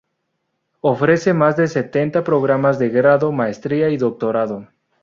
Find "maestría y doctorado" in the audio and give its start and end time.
3.31-4.67